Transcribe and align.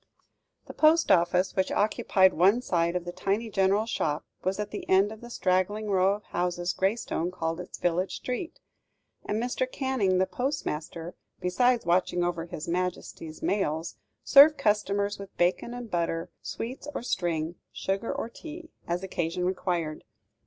The 0.65 0.73
post 0.73 1.11
office, 1.11 1.55
which 1.55 1.71
occupied 1.71 2.33
one 2.33 2.63
side 2.63 2.95
of 2.95 3.05
the 3.05 3.11
tiny 3.11 3.51
general 3.51 3.85
shop, 3.85 4.25
was 4.43 4.59
at 4.59 4.71
the 4.71 4.89
end 4.89 5.11
of 5.11 5.21
the 5.21 5.29
straggling 5.29 5.91
row 5.91 6.15
of 6.15 6.23
houses 6.23 6.73
Graystone 6.73 7.29
called 7.29 7.59
its 7.59 7.77
village 7.77 8.15
street; 8.15 8.59
and 9.25 9.39
Mr. 9.39 9.71
Canning, 9.71 10.17
the 10.17 10.25
postmaster, 10.25 11.13
besides 11.39 11.85
watching 11.85 12.23
over 12.23 12.45
His 12.47 12.67
Majesty's 12.67 13.43
mails, 13.43 13.95
served 14.23 14.57
customers 14.57 15.19
with 15.19 15.37
bacon 15.37 15.71
and 15.75 15.91
butter, 15.91 16.31
sweets 16.41 16.87
or 16.95 17.03
string, 17.03 17.53
sugar 17.71 18.11
or 18.11 18.27
tea, 18.27 18.71
as 18.87 19.03
occasion 19.03 19.45
required. 19.45 20.03